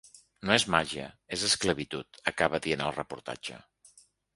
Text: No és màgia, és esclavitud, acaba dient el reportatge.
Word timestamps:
No 0.49 0.55
és 0.55 0.65
màgia, 0.75 1.05
és 1.39 1.45
esclavitud, 1.51 2.21
acaba 2.35 2.65
dient 2.67 2.87
el 2.91 2.99
reportatge. 3.01 3.65